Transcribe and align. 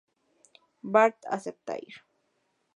Bart 0.95 1.19
acepta 1.37 1.75
ir. 1.85 2.03